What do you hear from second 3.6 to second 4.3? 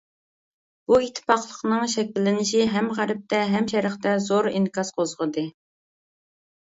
شەرقتە